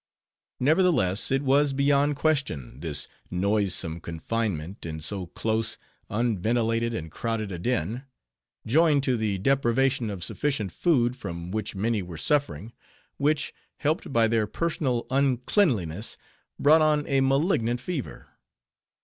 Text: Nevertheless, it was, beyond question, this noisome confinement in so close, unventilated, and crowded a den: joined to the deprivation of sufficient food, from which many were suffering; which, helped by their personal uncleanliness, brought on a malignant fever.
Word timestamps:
Nevertheless, 0.59 1.29
it 1.29 1.43
was, 1.43 1.73
beyond 1.73 2.15
question, 2.15 2.79
this 2.79 3.07
noisome 3.29 3.99
confinement 3.99 4.83
in 4.83 4.99
so 4.99 5.27
close, 5.27 5.77
unventilated, 6.09 6.95
and 6.95 7.11
crowded 7.11 7.51
a 7.51 7.59
den: 7.59 8.05
joined 8.65 9.03
to 9.03 9.15
the 9.15 9.37
deprivation 9.37 10.09
of 10.09 10.23
sufficient 10.23 10.71
food, 10.71 11.15
from 11.15 11.51
which 11.51 11.75
many 11.75 12.01
were 12.01 12.17
suffering; 12.17 12.73
which, 13.17 13.53
helped 13.77 14.11
by 14.11 14.27
their 14.27 14.47
personal 14.47 15.05
uncleanliness, 15.11 16.17
brought 16.57 16.81
on 16.81 17.05
a 17.05 17.21
malignant 17.21 17.79
fever. 17.79 18.29